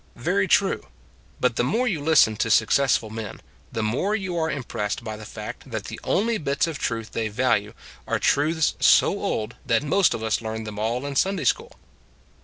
Very 0.15 0.47
true; 0.47 0.87
but 1.39 1.57
the 1.57 1.63
more 1.63 1.87
you 1.87 2.01
listen 2.01 2.35
to 2.37 2.49
successful 2.49 3.11
men, 3.11 3.39
the 3.71 3.83
more 3.83 4.15
you 4.15 4.35
are 4.35 4.49
impressed 4.49 5.03
by 5.03 5.15
the 5.15 5.27
fact 5.27 5.69
that 5.69 5.83
the 5.83 5.99
only 6.03 6.39
bits 6.39 6.65
of 6.65 6.79
truth 6.79 7.11
they 7.11 7.27
value 7.27 7.75
are 8.07 8.17
truths 8.17 8.73
so 8.79 9.09
old 9.09 9.57
that 9.63 9.83
most 9.83 10.15
of 10.15 10.23
us 10.23 10.41
learned 10.41 10.65
them 10.65 10.79
all 10.79 11.05
in 11.05 11.15
Sunday 11.15 11.43
school. 11.43 11.73